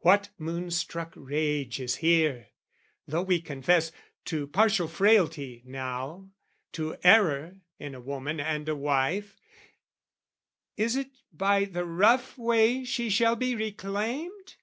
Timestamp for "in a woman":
7.78-8.40